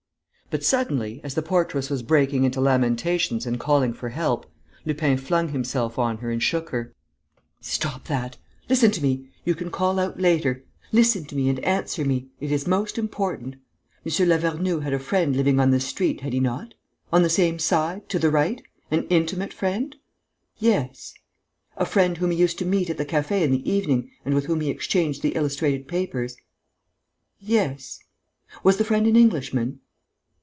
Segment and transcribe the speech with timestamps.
[0.53, 4.45] But, suddenly, as the portress was breaking into lamentations and calling for help,
[4.83, 6.93] Lupin flung himself on her and shook her:
[7.61, 8.35] "Stop that!...
[8.67, 9.29] Listen to me...
[9.45, 10.65] you can call out later....
[10.91, 12.27] Listen to me and answer me.
[12.41, 13.55] It is most important.
[14.05, 14.27] M.
[14.27, 16.73] Lavernoux had a friend living in this street, had he not?
[17.13, 18.61] On the same side, to the right?
[18.91, 19.95] An intimate friend?"
[20.57, 21.13] "Yes."
[21.77, 24.47] "A friend whom he used to meet at the café in the evening and with
[24.47, 26.35] whom he exchanged the illustrated papers?"
[27.39, 27.99] "Yes."
[28.63, 29.79] "Was the friend an Englishman?"